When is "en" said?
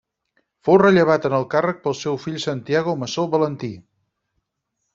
1.29-1.35